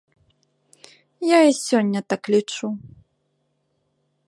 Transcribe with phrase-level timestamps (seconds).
[1.33, 2.67] Я і сёння так лічу.